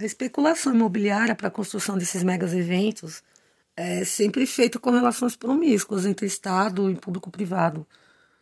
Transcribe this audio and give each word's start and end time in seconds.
A 0.00 0.04
especulação 0.06 0.74
imobiliária 0.74 1.34
para 1.34 1.48
a 1.48 1.50
construção 1.50 1.98
desses 1.98 2.22
megas 2.22 2.54
eventos 2.54 3.22
é 3.76 4.02
sempre 4.02 4.46
feita 4.46 4.78
com 4.78 4.90
relações 4.90 5.36
promíscuas 5.36 6.06
entre 6.06 6.24
Estado 6.24 6.90
e 6.90 6.96
público-privado. 6.96 7.86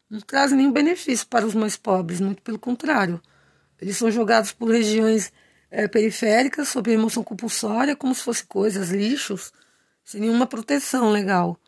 Não 0.08 0.20
traz 0.20 0.52
nenhum 0.52 0.70
benefício 0.70 1.26
para 1.26 1.44
os 1.44 1.56
mais 1.56 1.76
pobres, 1.76 2.20
muito 2.20 2.42
pelo 2.42 2.60
contrário. 2.60 3.20
Eles 3.80 3.96
são 3.96 4.08
jogados 4.08 4.52
por 4.52 4.70
regiões 4.70 5.32
é, 5.68 5.88
periféricas 5.88 6.68
sob 6.68 6.92
emoção 6.92 7.24
compulsória, 7.24 7.96
como 7.96 8.14
se 8.14 8.22
fossem 8.22 8.46
coisas, 8.46 8.90
lixos, 8.90 9.52
sem 10.04 10.20
nenhuma 10.20 10.46
proteção 10.46 11.10
legal. 11.10 11.58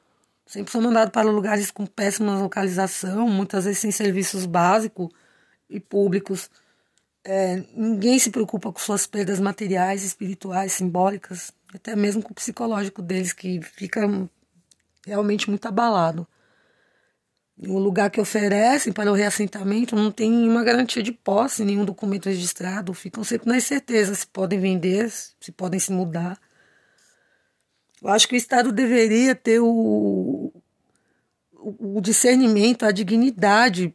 Sempre 0.46 0.70
são 0.70 0.80
mandados 0.80 1.12
para 1.12 1.28
lugares 1.28 1.72
com 1.72 1.84
péssima 1.84 2.38
localização, 2.38 3.28
muitas 3.28 3.64
vezes 3.64 3.80
sem 3.80 3.90
serviços 3.90 4.46
básicos 4.46 5.08
e 5.68 5.80
públicos. 5.80 6.48
É, 7.22 7.62
ninguém 7.74 8.18
se 8.18 8.30
preocupa 8.30 8.72
com 8.72 8.78
suas 8.78 9.06
perdas 9.06 9.38
materiais, 9.38 10.02
espirituais, 10.02 10.72
simbólicas, 10.72 11.52
até 11.74 11.94
mesmo 11.94 12.22
com 12.22 12.32
o 12.32 12.34
psicológico 12.34 13.02
deles, 13.02 13.32
que 13.32 13.60
fica 13.60 14.08
realmente 15.06 15.48
muito 15.48 15.66
abalado. 15.66 16.26
O 17.68 17.78
lugar 17.78 18.10
que 18.10 18.20
oferecem 18.20 18.90
para 18.90 19.12
o 19.12 19.14
reassentamento 19.14 19.94
não 19.94 20.10
tem 20.10 20.30
nenhuma 20.30 20.64
garantia 20.64 21.02
de 21.02 21.12
posse, 21.12 21.62
nenhum 21.62 21.84
documento 21.84 22.26
registrado, 22.26 22.94
ficam 22.94 23.22
sempre 23.22 23.50
na 23.50 23.58
incerteza 23.58 24.14
se 24.14 24.26
podem 24.26 24.58
vender, 24.58 25.10
se 25.10 25.52
podem 25.52 25.78
se 25.78 25.92
mudar. 25.92 26.40
Eu 28.02 28.08
acho 28.08 28.26
que 28.26 28.34
o 28.34 28.36
Estado 28.36 28.72
deveria 28.72 29.34
ter 29.34 29.60
o, 29.60 30.50
o 31.52 32.00
discernimento, 32.00 32.86
a 32.86 32.92
dignidade 32.92 33.94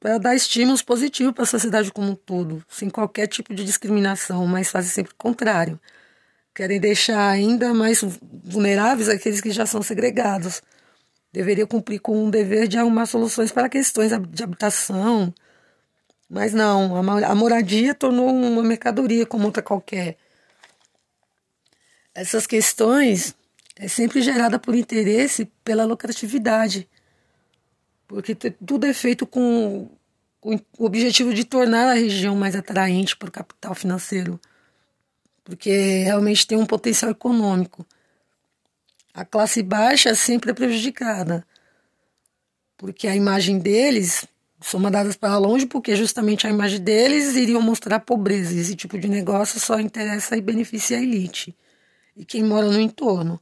para 0.00 0.16
dar 0.16 0.34
estímulos 0.34 0.80
positivos 0.80 1.34
para 1.34 1.44
a 1.44 1.46
sociedade 1.46 1.92
como 1.92 2.12
um 2.12 2.14
todo, 2.14 2.64
sem 2.66 2.88
qualquer 2.88 3.26
tipo 3.26 3.54
de 3.54 3.62
discriminação, 3.62 4.46
mas 4.46 4.70
fazem 4.70 4.90
sempre 4.90 5.12
o 5.12 5.16
contrário. 5.16 5.78
Querem 6.54 6.80
deixar 6.80 7.28
ainda 7.28 7.74
mais 7.74 8.02
vulneráveis 8.42 9.10
aqueles 9.10 9.42
que 9.42 9.50
já 9.50 9.66
são 9.66 9.82
segregados. 9.82 10.62
Deveria 11.30 11.66
cumprir 11.66 12.00
com 12.00 12.26
o 12.26 12.30
dever 12.30 12.66
de 12.66 12.78
arrumar 12.78 13.06
soluções 13.06 13.52
para 13.52 13.68
questões 13.68 14.10
de 14.30 14.42
habitação, 14.42 15.32
mas 16.28 16.54
não, 16.54 16.96
a 16.96 17.34
moradia 17.34 17.94
tornou 17.94 18.28
uma 18.28 18.62
mercadoria 18.62 19.26
como 19.26 19.44
outra 19.44 19.62
qualquer. 19.62 20.16
Essas 22.14 22.46
questões 22.46 23.34
é 23.76 23.86
sempre 23.86 24.22
gerada 24.22 24.58
por 24.58 24.74
interesse 24.74 25.44
pela 25.62 25.84
lucratividade 25.84 26.88
porque 28.10 28.34
tudo 28.34 28.86
é 28.86 28.92
feito 28.92 29.24
com, 29.24 29.88
o 30.42 30.84
objetivo 30.84 31.32
de 31.32 31.44
tornar 31.44 31.88
a 31.88 31.94
região 31.94 32.34
mais 32.34 32.56
atraente 32.56 33.16
para 33.16 33.28
o 33.28 33.32
capital 33.32 33.72
financeiro, 33.72 34.40
porque 35.44 36.02
realmente 36.02 36.44
tem 36.44 36.58
um 36.58 36.66
potencial 36.66 37.12
econômico. 37.12 37.86
A 39.14 39.24
classe 39.24 39.62
baixa 39.62 40.12
sempre 40.16 40.50
é 40.50 40.54
prejudicada, 40.54 41.46
porque 42.76 43.06
a 43.06 43.14
imagem 43.14 43.60
deles 43.60 44.26
são 44.60 44.80
mandadas 44.80 45.16
para 45.16 45.38
longe, 45.38 45.66
porque 45.66 45.94
justamente 45.94 46.48
a 46.48 46.50
imagem 46.50 46.80
deles 46.80 47.36
iriam 47.36 47.62
mostrar 47.62 47.94
a 47.94 48.00
pobreza. 48.00 48.58
Esse 48.58 48.74
tipo 48.74 48.98
de 48.98 49.06
negócio 49.06 49.60
só 49.60 49.78
interessa 49.78 50.36
e 50.36 50.40
beneficia 50.40 50.98
a 50.98 51.00
elite 51.00 51.56
e 52.16 52.24
quem 52.24 52.42
mora 52.42 52.66
no 52.66 52.80
entorno. 52.80 53.40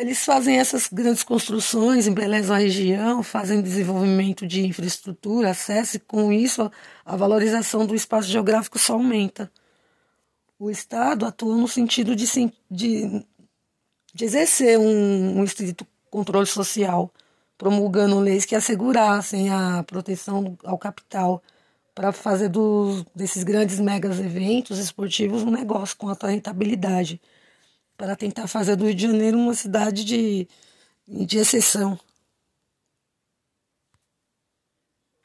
Eles 0.00 0.24
fazem 0.24 0.58
essas 0.58 0.88
grandes 0.88 1.22
construções, 1.22 2.06
embelezam 2.06 2.54
a 2.54 2.58
região, 2.58 3.22
fazem 3.22 3.60
desenvolvimento 3.60 4.46
de 4.46 4.64
infraestrutura, 4.64 5.50
acesso, 5.50 5.96
e 5.96 6.00
com 6.00 6.32
isso 6.32 6.70
a 7.04 7.16
valorização 7.16 7.84
do 7.84 7.94
espaço 7.94 8.28
geográfico 8.28 8.78
só 8.78 8.94
aumenta. 8.94 9.50
O 10.58 10.70
Estado 10.70 11.26
atua 11.26 11.56
no 11.56 11.66
sentido 11.66 12.14
de, 12.14 12.26
de, 12.70 13.24
de 14.14 14.24
exercer 14.24 14.78
um, 14.78 15.40
um 15.40 15.44
estrito 15.44 15.86
controle 16.10 16.46
social, 16.46 17.12
promulgando 17.56 18.20
leis 18.20 18.44
que 18.44 18.54
assegurassem 18.54 19.50
a 19.50 19.82
proteção 19.84 20.56
ao 20.64 20.78
capital 20.78 21.42
para 21.94 22.12
fazer 22.12 22.48
dos, 22.48 23.04
desses 23.14 23.42
grandes 23.42 23.80
megas 23.80 24.20
eventos 24.20 24.78
esportivos 24.78 25.42
um 25.42 25.50
negócio 25.50 25.96
com 25.96 26.08
alta 26.08 26.28
rentabilidade 26.28 27.20
para 27.98 28.14
tentar 28.14 28.46
fazer 28.46 28.76
do 28.76 28.86
Rio 28.86 28.94
de 28.94 29.02
Janeiro 29.02 29.36
uma 29.36 29.54
cidade 29.54 30.04
de, 30.04 30.48
de 31.06 31.36
exceção. 31.36 31.98